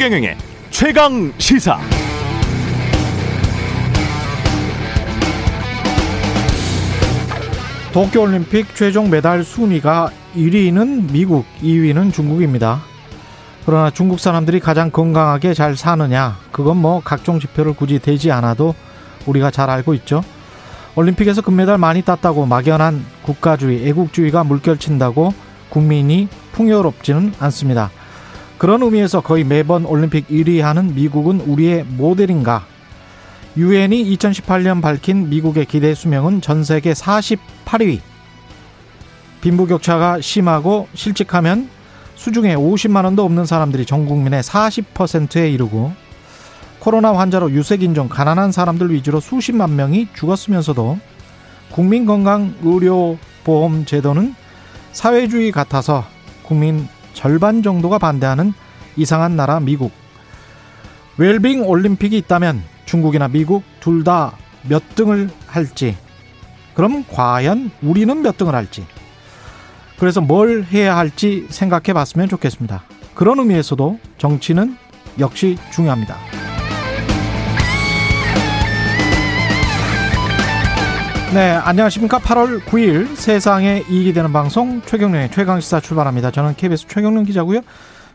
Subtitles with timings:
[0.00, 0.34] 최경영의
[0.70, 1.78] 최강 시사.
[7.92, 12.80] 도쿄올림픽 최종 메달 순위가 1위는 미국, 2위는 중국입니다.
[13.66, 18.74] 그러나 중국 사람들이 가장 건강하게 잘 사느냐, 그건 뭐 각종 지표를 굳이 대지 않아도
[19.26, 20.24] 우리가 잘 알고 있죠.
[20.94, 25.34] 올림픽에서 금메달 많이 땄다고 막연한 국가주의, 애국주의가 물결친다고
[25.68, 27.90] 국민이 풍요롭지는 않습니다.
[28.60, 32.66] 그런 의미에서 거의 매번 올림픽 1위 하는 미국은 우리의 모델인가?
[33.56, 38.00] 유엔이 2018년 밝힌 미국의 기대 수명은 전 세계 48위.
[39.40, 41.70] 빈부격차가 심하고 실직하면
[42.16, 45.94] 수중에 50만 원도 없는 사람들이 전 국민의 40%에 이르고
[46.80, 50.98] 코로나 환자로 유색인종 가난한 사람들 위주로 수십만 명이 죽었으면서도
[51.70, 54.34] 국민건강의료보험 제도는
[54.92, 56.04] 사회주의 같아서
[56.42, 58.52] 국민 절반 정도가 반대하는
[58.96, 59.92] 이상한 나라 미국.
[61.18, 64.32] 웰빙 올림픽이 있다면 중국이나 미국 둘 다
[64.68, 65.96] 몇 등을 할지.
[66.74, 68.84] 그럼 과연 우리는 몇 등을 할지.
[69.98, 72.82] 그래서 뭘 해야 할지 생각해 봤으면 좋겠습니다.
[73.14, 74.76] 그런 의미에서도 정치는
[75.18, 76.39] 역시 중요합니다.
[81.32, 82.18] 네, 안녕하십니까.
[82.18, 86.32] 8월 9일 세상에 이익이 되는 방송 최경련의 최강시사 출발합니다.
[86.32, 87.60] 저는 KBS 최경련 기자고요.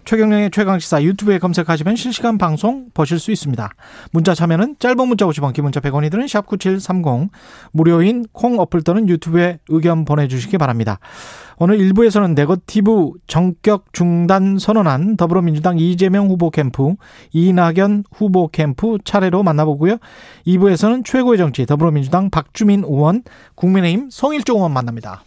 [0.05, 3.69] 최경련의 최강시사 유튜브에 검색하시면 실시간 방송 보실 수 있습니다.
[4.11, 7.29] 문자 참여는 짧은 문자 50원, 긴 문자 100원이 드는 샵9730
[7.71, 10.99] 무료인 콩 어플 또는 유튜브에 의견 보내주시기 바랍니다.
[11.57, 16.93] 오늘 1부에서는 네거티브 정격 중단 선언한 더불어민주당 이재명 후보 캠프,
[17.33, 19.97] 이낙연 후보 캠프 차례로 만나보고요.
[20.45, 23.23] 2부에서는 최고의 정치 더불어민주당 박주민 의원,
[23.55, 25.23] 국민의힘 성일종 의원 만납니다.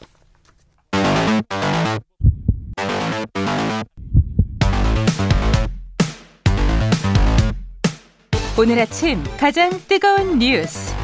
[8.58, 10.94] 오늘 아침 가장 뜨거운 뉴스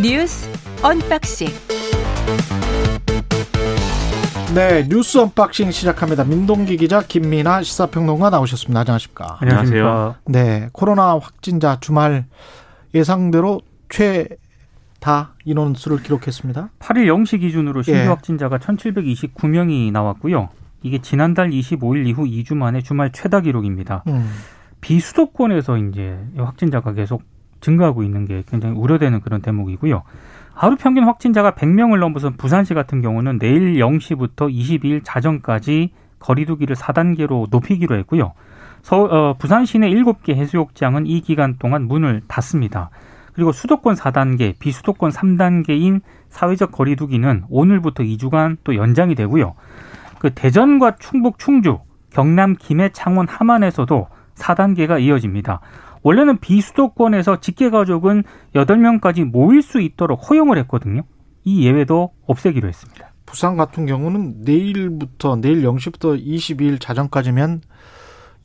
[0.00, 0.48] 뉴스
[0.82, 1.48] 언박싱
[4.54, 6.22] 네, 뉴스 언박싱 시작합니다.
[6.22, 8.80] 민동기 기자, 김민아 시사평론가 나오셨습니다.
[8.80, 9.38] 안녕하십니까?
[9.40, 10.14] 안녕하세요.
[10.26, 12.24] 네, 코로나 확진자 주말
[12.94, 14.28] 예상대로 최
[15.04, 16.70] 다 인원수를 기록했습니다.
[16.78, 18.06] 8일 0시 기준으로 신규 예.
[18.06, 20.48] 확진자가 1,729명이 나왔고요.
[20.82, 24.02] 이게 지난달 25일 이후 2주 만에 주말 최다 기록입니다.
[24.06, 24.32] 음,
[24.84, 27.22] 비수도권에서 이제 확진자가 계속
[27.62, 30.02] 증가하고 있는 게 굉장히 우려되는 그런 대목이고요.
[30.52, 37.96] 하루 평균 확진자가 100명을 넘어선 부산시 같은 경우는 내일 0시부터 22일 자정까지 거리두기를 4단계로 높이기로
[37.96, 38.34] 했고요.
[38.82, 42.90] 서, 어, 부산 시내 7개 해수욕장은 이 기간 동안 문을 닫습니다.
[43.32, 49.54] 그리고 수도권 4단계, 비수도권 3단계인 사회적 거리두기는 오늘부터 2주간 또 연장이 되고요.
[50.18, 51.78] 그 대전과 충북 충주,
[52.10, 55.60] 경남 김해 창원 함안에서도 4단계가 이어집니다.
[56.02, 58.24] 원래는 비수도권에서 직계가족은
[58.54, 61.02] 8명까지 모일 수 있도록 허용을 했거든요.
[61.44, 63.12] 이 예외도 없애기로 했습니다.
[63.26, 67.62] 부산 같은 경우는 내일부터 내일 0시부터 22일 자정까지면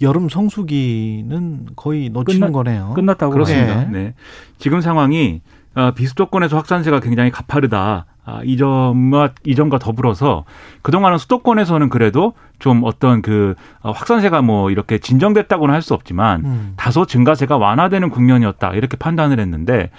[0.02, 2.94] 여름 성수기는 거의 놓치는 끝나- 거네요.
[2.96, 3.84] 끝났다고 그렇습니다.
[3.86, 3.92] 네.
[3.92, 4.14] 네.
[4.58, 5.42] 지금 상황이
[5.76, 8.06] 어, 비수도권에서 확산세가 굉장히 가파르다.
[8.29, 10.45] 아, 이 점과 이 점과 더불어서
[10.84, 16.73] 그동안은 수도권에서는 그래도 좀 어떤 그 어, 확산세가 뭐 이렇게 진정됐다고는 할 수 없지만 음.
[16.75, 19.90] 다소 증가세가 완화되는 국면이었다 이렇게 판단을 했는데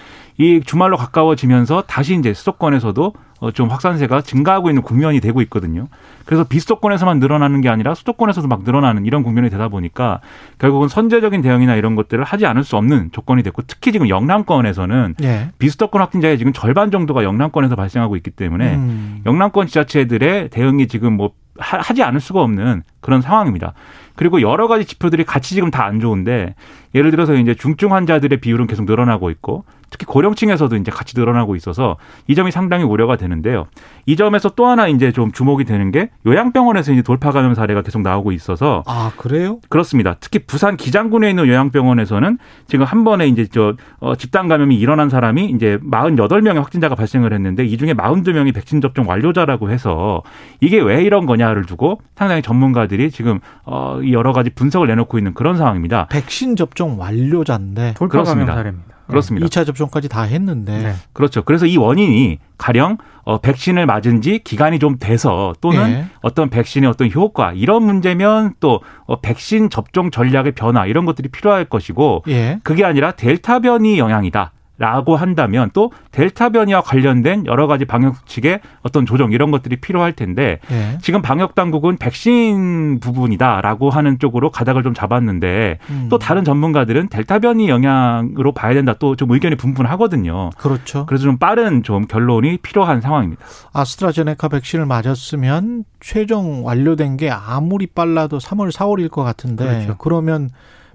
[0.40, 5.88] 이 주말로 가까워지면서 다시 이제 수도권에서도 어, 좀 확산세가 증가하고 있는 국면이 되고 있거든요.
[6.24, 10.20] 그래서 비수도권에서만 늘어나는 게 아니라 수도권에서도 막 늘어나는 이런 국면이 되다 보니까
[10.58, 15.50] 결국은 선제적인 대응이나 이런 것들을 하지 않을 수 없는 조건이 됐고 특히 지금 영남권에서는 예.
[15.58, 19.20] 비수도권 확진자의 지금 절반 정도가 영남권에서 발생하고 있기 때문에 음.
[19.26, 23.74] 영남권 지자체들의 대응이 지금 뭐 하- 하지 않을 수가 없는 그런 상황입니다.
[24.16, 26.54] 그리고 여러 가지 지표들이 같이 지금 다 안 좋은데
[26.94, 31.96] 예를 들어서 이제 중증 환자들의 비율은 계속 늘어나고 있고 특히 고령층에서도 이제 같이 늘어나고 있어서
[32.28, 33.66] 이 점이 상당히 우려가 되는데요.
[34.06, 38.02] 이 점에서 또 하나 이제 좀 주목이 되는 게 요양병원에서 이제 돌파 감염 사례가 계속
[38.02, 39.58] 나오고 있어서 아, 그래요?
[39.68, 40.14] 그렇습니다.
[40.20, 42.38] 특히 부산 기장군에 있는 요양병원에서는
[42.68, 47.64] 지금 한 번에 이제 저 어, 집단 감염이 일어난 사람이 이제 48명의 확진자가 발생을 했는데
[47.64, 50.22] 이 중에 42명이 백신 접종 완료자라고 해서
[50.60, 55.34] 이게 왜 이런 거냐를 두고 상당히 전문가들이 지금 어, 이 여러 가지 분석을 내놓고 있는
[55.34, 56.06] 그런 상황입니다.
[56.10, 58.52] 백신 접종 완료자인데 돌파 그렇습니다.
[58.52, 59.00] 감염 사례입니다.
[59.10, 59.46] 그렇습니다.
[59.46, 60.94] 2차 접종까지 다 했는데 네.
[61.12, 61.42] 그렇죠.
[61.42, 66.04] 그래서 이 원인이 가령 어, 백신을 맞은 지 기간이 좀 돼서 또는 예.
[66.22, 71.66] 어떤 백신의 어떤 효과 이런 문제면 또 어, 백신 접종 전략의 변화 이런 것들이 필요할
[71.66, 72.60] 것이고 예.
[72.62, 74.52] 그게 아니라 델타 변이 영향이다.
[74.80, 80.14] 라고 한다면 또 델타 변이와 관련된 여러 가지 방역 수칙의 어떤 조정 이런 것들이 필요할
[80.14, 80.98] 텐데 예.
[81.00, 86.06] 지금 방역 당국은 백신 부분이다라고 하는 쪽으로 가닥을 좀 잡았는데 음.
[86.10, 90.48] 또 다른 전문가들은 델타 변이 영향으로 봐야 된다 또 좀 의견이 분분하거든요.
[90.56, 91.04] 그렇죠.
[91.04, 93.44] 그래서 좀 빠른 좀 결론이 필요한 상황입니다.
[93.74, 99.96] 아스트라제네카 백신을 맞았으면 최종 완료된 게 아무리 빨라도 3월, 4월일 것 같은데 그렇죠.
[99.98, 100.48] 그러면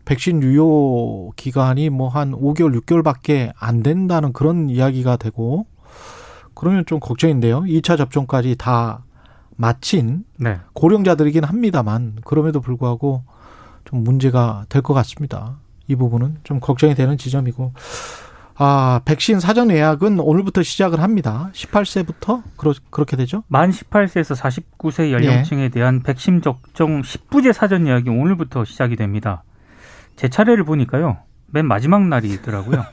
[0.05, 5.65] 백신 유효 기간이 뭐 한 5개월, 6개월밖에 안 된다는 그런 이야기가 되고
[6.53, 7.61] 그러면 좀 걱정인데요.
[7.61, 9.03] 2차 접종까지 다
[9.57, 10.59] 마친 네.
[10.73, 13.23] 고령자들이긴 합니다만 그럼에도 불구하고
[13.85, 15.57] 좀 문제가 될 것 같습니다.
[15.87, 17.73] 이 부분은 좀 걱정이 되는 지점이고
[18.57, 21.49] 아 백신 사전 예약은 오늘부터 시작을 합니다.
[21.53, 23.43] 18세부터 그러, 그렇게 되죠?
[23.47, 24.35] 만 18세에서
[24.79, 29.43] 49세 연령층에 대한 백신 접종 10부제 사전 예약이 오늘부터 시작이 됩니다.
[30.15, 31.17] 제 차례를 보니까요.
[31.47, 32.83] 맨 마지막 날이더라고요.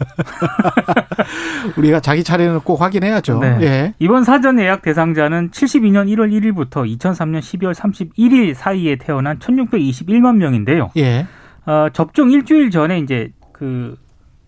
[1.77, 3.41] 우리가 자기 차례는 꼭 확인해야죠.
[3.41, 3.59] 네.
[3.63, 3.95] 예.
[3.99, 10.91] 이번 사전 예약 대상자는 72년 1월 1일부터 2003년 12월 31일 사이에 태어난 1621만 명인데요.
[10.97, 11.27] 예.
[11.67, 13.97] 어, 접종 일주일 전에 이제 그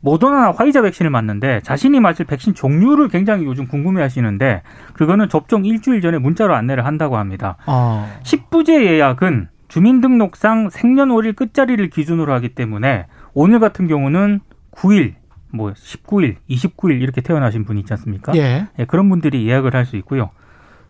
[0.00, 4.62] 모더나나 화이자 백신을 맞는데 자신이 맞을 백신 종류를 굉장히 요즘 궁금해 하시는데
[4.92, 7.56] 그거는 접종 일주일 전에 문자로 안내를 한다고 합니다.
[7.66, 8.06] 어.
[8.22, 14.38] 10부제 예약은 주민등록상 생년월일 끝자리를 기준으로 하기 때문에 오늘 같은 경우는
[14.70, 15.14] 9일,
[15.52, 18.36] 뭐 19일, 29일 이렇게 태어나신 분이 있지 않습니까?
[18.36, 18.68] 예.
[18.78, 20.30] 예, 그런 분들이 예약을 할 수 있고요.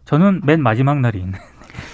[0.05, 1.33] 저는 맨 마지막 날인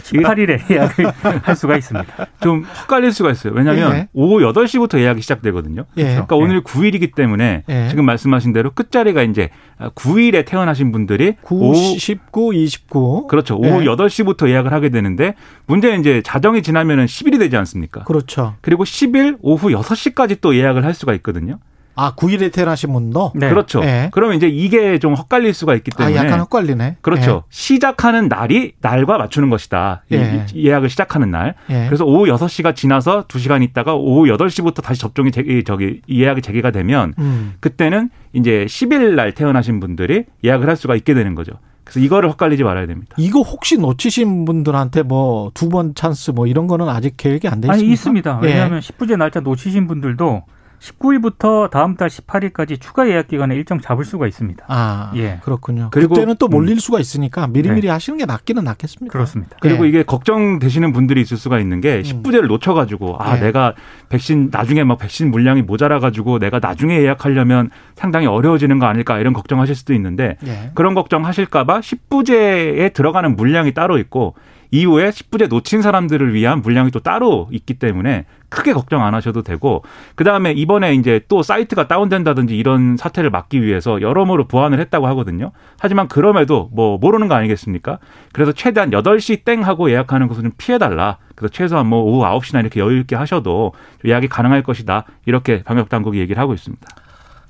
[0.05, 1.13] 18일에 예약을
[1.43, 2.27] 할 수가 있습니다.
[2.41, 3.53] 좀 헷갈릴 수가 있어요.
[3.55, 4.09] 왜냐하면 예.
[4.13, 5.85] 오후 8시부터 예약이 시작되거든요.
[5.97, 6.05] 예.
[6.05, 7.89] 그러니까 오늘 9일이기 때문에 예.
[7.89, 13.27] 지금 말씀하신 대로 끝자리가 이제 9일에 태어나신 분들이 9, 오후 19, 29.
[13.29, 13.57] 그렇죠.
[13.57, 13.87] 오후 예.
[13.87, 15.35] 8시부터 예약을 하게 되는데
[15.67, 18.05] 문제는 이제 자정이 지나면은 10일이 되지 않습니까?
[18.05, 18.55] 그렇죠.
[18.61, 21.59] 그리고 10일 오후 6시까지 또 예약을 할 수가 있거든요.
[22.01, 23.33] 아, 9일에 태어나신 분도?
[23.35, 23.49] 네.
[23.51, 23.83] 그렇죠.
[23.85, 24.09] 예.
[24.13, 26.97] 그러면 이제 이게 좀 헛갈릴 수가 있기 아, 때문에 약간 헷갈리네.
[27.03, 27.45] 그렇죠.
[27.51, 30.03] 시작하는 날이 날과 맞추는 것이다.
[30.11, 30.47] 이- 예.
[30.55, 31.55] 이 예약을 시작하는 날.
[31.71, 31.85] 예.
[31.87, 36.71] 그래서 오후 6시가 지나서 2시간 있다가 오후 8시부터 다시 접종이 재, 이- 저기 예약이 재개가
[36.71, 37.55] 되면 음.
[37.61, 41.53] 그때는 이제 10일 날 태어나신 분들이 예약을 할 수가 있게 되는 거죠.
[41.85, 43.15] 그래서 이거를 헷갈리지 말아야 됩니다.
[43.19, 47.67] 이거 혹시 놓치신 분들한테 뭐 두 번 찬스 뭐 이런 거는 아직 계획이 안 돼
[47.69, 47.73] 있습니까?
[47.85, 48.41] 아니 있습니다.
[48.45, 48.47] 예.
[48.47, 50.43] 왜냐하면 10부제 날짜 놓치신 분들도
[50.81, 54.65] 19일부터 다음 달 18일까지 추가 예약 기간에 일정 잡을 수가 있습니다.
[54.69, 55.39] 아, 예.
[55.43, 55.89] 그렇군요.
[55.93, 56.79] 그리고- 그때는 또 몰릴 음.
[56.79, 59.13] 수가 있으니까 미리미리 하시는 게 낫기는 낫겠습니다.
[59.13, 59.57] 그렇습니다.
[59.61, 59.89] 그리고 예.
[59.91, 63.41] 이게 걱정되시는 분들이 있을 수가 있는 게 10부제를 놓쳐가지고 아 예.
[63.41, 63.75] 내가
[64.09, 69.75] 백신 나중에 막 백신 물량이 모자라가지고 내가 나중에 예약하려면 상당히 어려워지는 거 아닐까 이런 걱정하실
[69.75, 70.71] 수도 있는데 예.
[70.75, 74.35] 그런 걱정하실까봐 10부제에 들어가는 물량이 따로 있고
[74.71, 79.83] 이후에 10부제 놓친 사람들을 위한 물량이 또 따로 있기 때문에 크게 걱정 안 하셔도 되고
[80.15, 85.53] 그 다음에 이번에 이제 또 사이트가 다운된다든지 이런 사태를 막기 위해서 여러모로 보완을 했다고 하거든요.
[85.79, 87.99] 하지만 그럼에도 뭐 모르는 거 아니겠습니까?
[88.33, 91.19] 그래서 최대한 8시 땡 하고 예약하는 것은 좀 피해 달라.
[91.35, 93.73] 그래서 최소한 뭐 오후 9시나 이렇게 여유 있게 하셔도
[94.05, 95.05] 예약이 가능할 것이다.
[95.27, 96.87] 이렇게 방역 당국이 얘기를 하고 있습니다.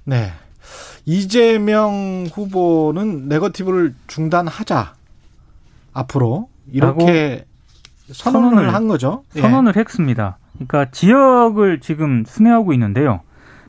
[0.05, 0.33] 네.
[1.07, 4.95] 이재명 후보는 네거티브를 중단하자.
[5.93, 7.45] 앞으로 이렇게
[8.13, 9.25] 선언을, 선언을 한 거죠.
[9.37, 9.41] 예.
[9.41, 10.39] 선언을 했습니다.
[10.55, 13.21] 그러니까 지역을 지금 순회하고 있는데요.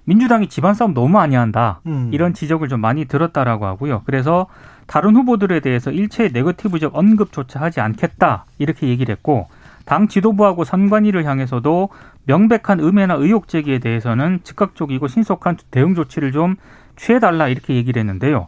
[0.05, 1.79] 민주당이 집안 싸움 너무 많이 한다.
[1.85, 2.09] 음.
[2.11, 4.01] 이런 지적을 좀 많이 들었다라고 하고요.
[4.05, 4.47] 그래서
[4.87, 8.45] 다른 후보들에 대해서 일체 네거티브적 언급조차 하지 않겠다.
[8.57, 9.47] 이렇게 얘기를 했고
[9.85, 11.89] 당 지도부하고 선관위를 향해서도
[12.25, 16.55] 명백한 음해나 의혹 제기에 대해서는 즉각적이고 신속한 대응 조치를 좀
[16.95, 18.47] 취해달라 이렇게 얘기를 했는데요.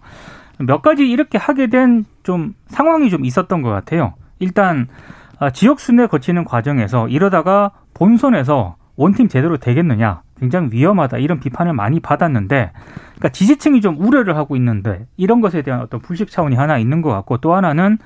[0.59, 4.13] 몇 가지 이렇게 하게 된 좀 상황이 좀 있었던 것 같아요.
[4.43, 4.87] 일단
[5.39, 11.99] 아, 지역 순회 거치는 과정에서 이러다가 본선에서 원팀 제대로 되겠느냐 굉장히 위험하다 이런 비판을 많이
[11.99, 17.01] 받았는데 그러니까 지지층이 좀 우려를 하고 있는데 이런 것에 대한 어떤 불식 차원이 하나 있는
[17.01, 17.97] 것 같고 또 하나는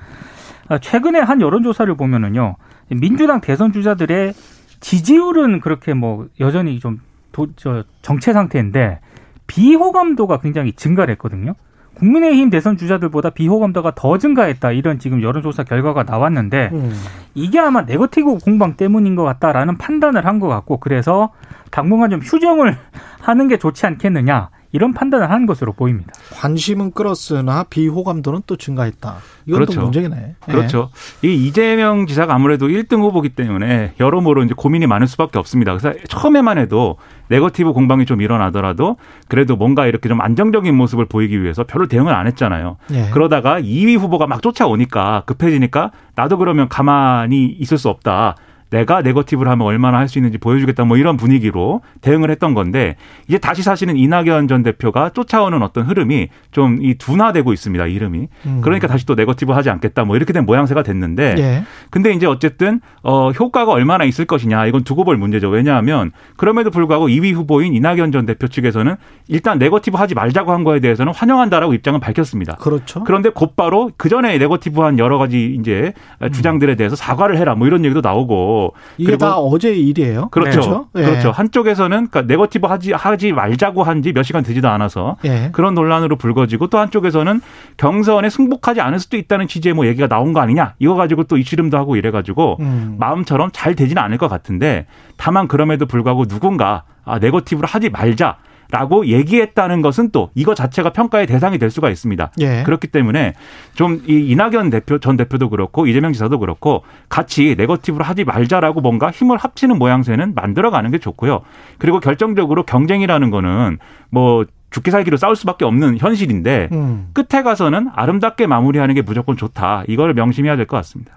[0.68, 2.56] 아, 최근에 한 여론조사를 보면은요
[2.90, 4.32] 민주당 대선 주자들의
[4.80, 7.00] 지지율은 그렇게 뭐 여전히 좀
[7.32, 9.00] 도, 저, 정체 상태인데
[9.46, 11.54] 비호감도가 굉장히 증가를 했거든요.
[11.98, 16.92] 국민의힘 대선 주자들보다 비호감도가 더 증가했다 이런 지금 여론조사 결과가 나왔는데 음.
[17.34, 21.30] 이게 아마 네거티브 공방 때문인 것 같다라는 판단을 한 것 같고 그래서
[21.72, 22.76] 당분간 좀 휴정을
[23.20, 26.12] 하는 게 좋지 않겠느냐 이런 판단을 한 것으로 보입니다.
[26.32, 29.16] 관심은 끌었으나 비호감도는 또 증가했다.
[29.46, 29.80] 이건 그렇죠.
[29.80, 30.16] 또 문제네.
[30.48, 30.52] 예.
[30.52, 30.90] 그렇죠.
[31.22, 35.76] 이 이재명 지사가 아무래도 1등 후보기 때문에 여러모로 이제 고민이 많을 수밖에 없습니다.
[35.76, 36.96] 그래서 처음에만 해도
[37.28, 38.96] 네거티브 공방이 좀 일어나더라도
[39.28, 42.76] 그래도 뭔가 이렇게 좀 안정적인 모습을 보이기 위해서 별로 대응을 안 했잖아요.
[42.92, 43.10] 예.
[43.10, 48.36] 그러다가 2위 후보가 막 쫓아오니까 급해지니까 나도 그러면 가만히 있을 수 없다.
[48.70, 52.96] 내가 네거티브를 하면 얼마나 할 수 있는지 보여주겠다 뭐 이런 분위기로 대응을 했던 건데
[53.28, 57.86] 이제 다시 사실은 이낙연 전 대표가 쫓아오는 어떤 흐름이 좀 이 둔화되고 있습니다.
[57.86, 58.28] 이름이.
[58.46, 58.60] 음.
[58.62, 61.64] 그러니까 다시 또 네거티브 하지 않겠다 뭐 이렇게 된 모양새가 됐는데 예.
[61.90, 65.48] 근데 이제 어쨌든 어 효과가 얼마나 있을 것이냐 이건 두고 볼 문제죠.
[65.48, 68.96] 왜냐하면 그럼에도 불구하고 2위 후보인 이낙연 전 대표 측에서는
[69.28, 72.56] 일단 네거티브 하지 말자고 한 거에 대해서는 환영한다라고 입장은 밝혔습니다.
[72.56, 73.02] 그렇죠.
[73.04, 75.92] 그런데 곧바로 그 전에 네거티브한 여러 가지 이제
[76.32, 78.57] 주장들에 대해서 사과를 해라 뭐 이런 얘기도 나오고
[78.96, 80.28] 이게 그리고 다 어제 일이에요.
[80.30, 80.88] 그렇죠.
[80.96, 81.02] 예.
[81.02, 81.30] 그렇죠.
[81.30, 85.50] 한쪽에서는 그러니까 네거티브 하지 하지 말자고 한 지 몇 시간 되지도 않아서 예.
[85.52, 87.40] 그런 논란으로 불거지고 또 한쪽에서는
[87.76, 91.76] 경선에 승복하지 않을 수도 있다는 취지의 뭐 얘기가 나온 거 아니냐 이거 가지고 또 입씨름도
[91.76, 92.96] 하고 이래 가지고 음.
[92.98, 94.86] 마음처럼 잘 되지는 않을 것 같은데
[95.16, 98.36] 다만 그럼에도 불구하고 누군가 아 네거티브를 하지 말자.
[98.70, 102.32] 라고 얘기했다는 것은 또 이거 자체가 평가의 대상이 될 수가 있습니다.
[102.40, 102.62] 예.
[102.64, 103.32] 그렇기 때문에
[103.74, 109.10] 좀 이 이낙연 대표 전 대표도 그렇고 이재명 지사도 그렇고 같이 네거티브를 하지 말자라고 뭔가
[109.10, 111.40] 힘을 합치는 모양새는 만들어가는 게 좋고요.
[111.78, 113.78] 그리고 결정적으로 경쟁이라는 거는
[114.10, 117.08] 뭐 죽기 살기로 싸울 수밖에 없는 현실인데 음.
[117.14, 119.84] 끝에 가서는 아름답게 마무리하는 게 무조건 좋다.
[119.88, 121.16] 이거를 명심해야 될 것 같습니다.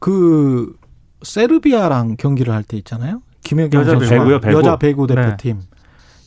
[0.00, 0.74] 그
[1.22, 3.22] 세르비아랑 경기를 할 때 있잖아요.
[3.44, 4.58] 김연경 여자 선수가 배구요, 배구.
[4.58, 5.14] 여자 배구 네.
[5.14, 5.60] 대표팀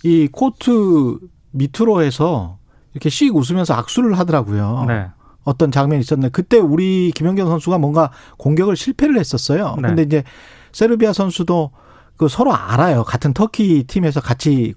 [0.03, 1.17] 이 코트
[1.51, 2.57] 밑으로 해서
[2.93, 4.85] 이렇게 씩 웃으면서 악수를 하더라고요.
[4.87, 5.07] 네.
[5.43, 9.75] 어떤 장면이 있었는데 그때 우리 김연경 선수가 뭔가 공격을 실패를 했었어요.
[9.81, 9.89] 네.
[9.89, 10.23] 근데 이제
[10.71, 11.71] 세르비아 선수도
[12.17, 13.03] 그 서로 알아요.
[13.03, 14.73] 같은 터키 팀에서 같이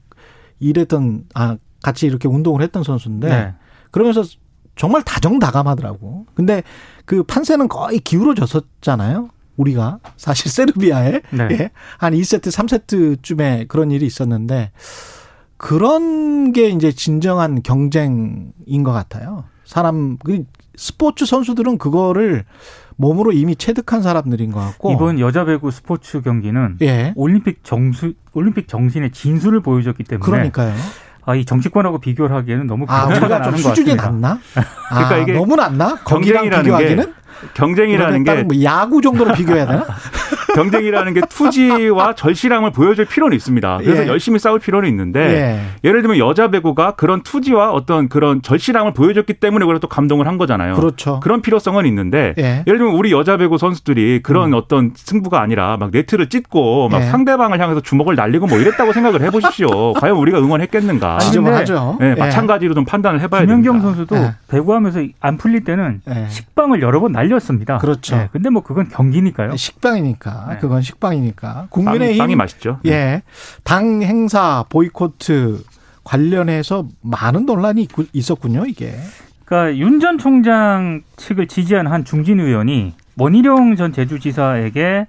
[0.59, 3.55] 일했던 아 같이 이렇게 운동을 했던 선수인데 네.
[3.91, 4.25] 그러면서
[4.75, 6.27] 정말 다정다감하더라고.
[6.35, 6.63] 근데
[7.05, 9.31] 그 판세는 거의 기울어졌었잖아요.
[9.57, 11.49] 우리가 사실 세르비아에 네.
[11.53, 14.73] 예, 한 2세트, 3세트쯤에 그런 일이 있었는데
[15.57, 19.45] 그런 게 이제 진정한 경쟁인 것 같아요.
[19.65, 20.45] 사람 그
[20.77, 22.45] 스포츠 선수들은 그거를
[22.97, 28.69] 몸으로 이미 체득한 사람들인 것 같고 이번 여자 배구 스포츠 경기는 예 올림픽 정수 올림픽
[28.69, 30.75] 정신의 진수를 보여줬기 때문에 그러니까요.
[31.29, 34.11] 아, 이 정치권하고 비교를 하기에는 너무 아 우리가 좀것 수준이 같습니다.
[34.11, 34.39] 낮나?
[34.91, 35.97] 아, 그러니까 이게 너무 낮나?
[36.05, 37.15] 거기랑 경쟁이라는 비교하기는
[37.55, 39.85] 경쟁이라는 게 뭐 야구 정도로 비교해야 되나?
[40.55, 43.79] 경쟁이라는 게 투지와 절실함을 보여줄 필요는 있습니다.
[43.79, 44.07] 그래서 예.
[44.07, 45.89] 열심히 싸울 필요는 있는데 예.
[45.89, 50.39] 예를 들면 여자 배구가 그런 투지와 어떤 그런 절실함을 보여줬기 때문에 그래 또 감동을 한
[50.39, 50.75] 거잖아요.
[50.75, 51.21] 그렇죠.
[51.25, 52.65] 런 필요성은 있는데 예.
[52.67, 57.07] 예를 들면 우리 여자 배구 선수들이 그런 어떤 승부가 아니라 막 네트를 찢고 막 예.
[57.07, 59.93] 상대방을 향해서 주먹을 날리고 뭐 이랬다고 생각을 해보십시오.
[60.01, 61.15] 과연 우리가 응원했겠는가?
[61.15, 61.99] 아니, 지적을 근데 하죠.
[62.01, 62.15] 예, 예.
[62.15, 63.89] 마찬가지로 좀 판단을 해봐야 김연경 됩니다.
[63.89, 64.35] 선수도 예.
[64.49, 66.29] 배구하면서 안 풀릴 때는 예.
[66.29, 67.79] 식빵을 여러 번 날렸습니다.
[67.79, 68.17] 그렇죠.
[68.17, 69.57] 예, 근데 뭐 그건 경기니까요.
[69.57, 70.59] 식빵이니까 네.
[70.59, 72.79] 그건 식빵이니까 빵이, 국민의힘 빵이 맛있죠.
[72.87, 73.23] 예.
[73.65, 75.63] 당 행사 보이코트
[76.05, 78.95] 관련해서 많은 논란이 있- 있었군요, 이게.
[79.45, 85.07] 그러니까 윤 전 총장 측을 지지한 한 중진 의원이 원희룡 전 제주지사에게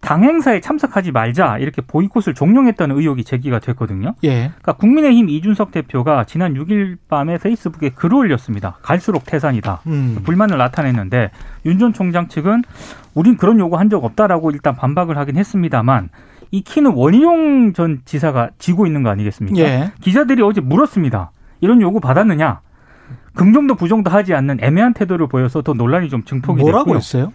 [0.00, 4.14] 당 행사에 참석하지 말자 이렇게 보이콧을 종용했다는 의혹이 제기가 됐거든요.
[4.24, 4.48] 예.
[4.48, 8.78] 그러니까 국민의힘 이준석 대표가 지난 6일 밤에 페이스북에 글을 올렸습니다.
[8.82, 9.80] 갈수록 태산이다.
[9.86, 10.18] 음.
[10.24, 11.30] 불만을 나타냈는데
[11.66, 12.62] 윤 전 총장 측은
[13.14, 16.08] 우린 그런 요구 한 적 없다라고 일단 반박을 하긴 했습니다만
[16.50, 19.58] 이 키는 원희룡 전 지사가 지고 있는 거 아니겠습니까?
[19.58, 19.92] 예.
[20.00, 21.30] 기자들이 어제 물었습니다.
[21.60, 22.60] 이런 요구 받았느냐?
[23.34, 26.96] 긍정도 부정도 하지 않는 애매한 태도를 보여서 더 논란이 좀 증폭이 뭐라고 됐고요.
[26.96, 27.32] 했어요?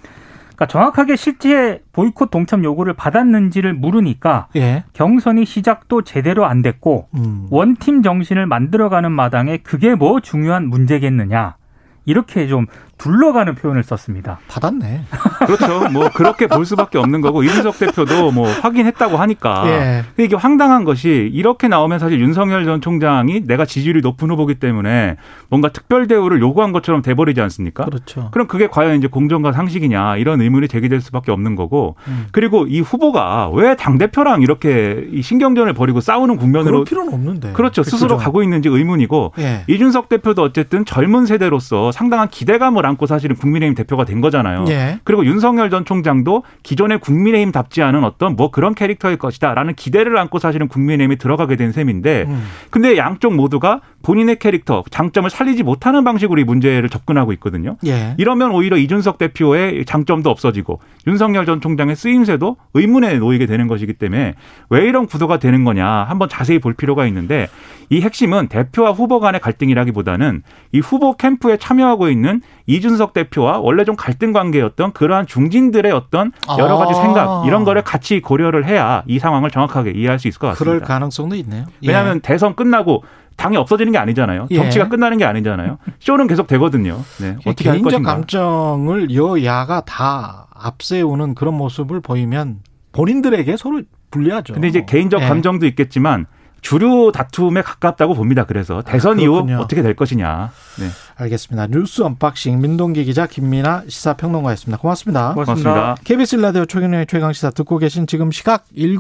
[0.56, 4.84] 그러니까 정확하게 실제 보이콧 동참 요구를 받았는지를 물으니까 예.
[4.94, 7.48] 경선이 시작도 제대로 안 됐고 음.
[7.52, 11.58] 원팀 정신을 만들어가는 마당에 그게 뭐 중요한 문제겠느냐
[12.06, 12.68] 이렇게 좀
[13.06, 14.40] 둘러가는 표현을 썼습니다.
[14.48, 15.02] 받았네.
[15.46, 15.90] 그렇죠.
[15.94, 19.64] 뭐 그렇게 볼 수밖에 없는 거고 이준석 대표도 뭐 확인했다고 하니까.
[19.68, 20.04] 예.
[20.16, 25.18] 근데 이게 황당한 것이 이렇게 나오면 사실 윤석열 전 총장이 내가 지지율이 높은 후보기 때문에
[25.50, 27.86] 뭔가 특별 대우를 요구한 것처럼 돼버리지 않습니까?
[27.86, 28.30] 그렇죠.
[28.32, 32.26] 그럼 그게 과연 이제 공정과 상식이냐 이런 의문이 제기될 수밖에 없는 거고 음.
[32.32, 37.52] 그리고 이 후보가 왜 당 대표랑 이렇게 이 신경전을 벌이고 싸우는 국면으로 필요는 없는데.
[37.54, 38.26] 그렇죠 스스로 그죠?
[38.26, 39.64] 가고 있는지 의문이고 예.
[39.68, 44.66] 이준석 대표도 어쨌든 젊은 세대로서 상당한 기대감을 안고 사실은 국민의힘 대표가 된 거잖아요.
[44.70, 45.00] 예.
[45.04, 50.68] 그리고 윤석열 전 총장도 기존의 국민의힘답지 않은 어떤 뭐 그런 캐릭터일 것이다라는 기대를 안고 사실은
[50.68, 52.44] 국민의힘에 들어가게 된 셈인데 음.
[52.70, 57.78] 근데 양쪽 모두가 본인의 캐릭터, 장점을 살리지 못하는 방식으로 이 문제를 접근하고 있거든요.
[57.88, 58.14] 예.
[58.18, 64.36] 이러면 오히려 이준석 대표의 장점도 없어지고 윤석열 전 총장의 쓰임새도 의문에 놓이게 되는 것이기 때문에
[64.70, 67.48] 왜 이런 구도가 되는 거냐 한번 자세히 볼 필요가 있는데
[67.90, 73.96] 이 핵심은 대표와 후보 간의 갈등이라기보다는 이 후보 캠프에 참여하고 있는 이준석 대표와 원래 좀
[73.96, 77.02] 갈등 관계였던 그러한 중진들의 어떤 여러 가지 아.
[77.02, 80.88] 생각 이런 거를 같이 고려를 해야 이 상황을 정확하게 이해할 수 있을 것 그럴 같습니다.
[80.88, 81.66] 가능성도 있네요.
[81.84, 81.88] 예.
[81.88, 83.04] 왜냐하면 대선 끝나고
[83.38, 84.48] 당이 없어지는 게 아니잖아요.
[84.52, 84.56] 예.
[84.56, 85.78] 정치가 끝나는 게 아니잖아요.
[86.00, 87.00] 쇼는 계속 되거든요.
[87.20, 87.36] 네.
[87.46, 88.12] 어떻게 할 개인적 것인가.
[88.14, 92.60] 감정을 여야가 다 앞세우는 그런 모습을 보이면
[92.94, 94.54] 본인들에게 서로 불리하죠.
[94.54, 95.28] 근데 이제 개인적 예.
[95.28, 96.28] 감정도 있겠지만
[96.66, 98.44] 주류 다툼에 가깝다고 봅니다.
[98.46, 99.60] 그래서 대선 이후 아, 그렇군요.
[99.60, 100.50] 어떻게 될 것이냐.
[100.80, 100.88] 네.
[101.16, 101.68] 알겠습니다.
[101.68, 104.82] 뉴스 언박싱 민동기 기자 김민아 시사평론가였습니다.
[104.82, 105.34] 고맙습니다.
[105.34, 105.72] 고맙습니다.
[105.72, 106.04] 고맙습니다.
[106.04, 108.98] KBS 1라디오 최경영의 최강 시사 듣고 계신 지금 시각 7시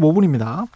[0.00, 0.68] 35분입니다.